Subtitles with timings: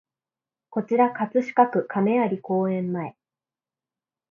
[0.71, 3.15] こちら葛飾区亀有公園前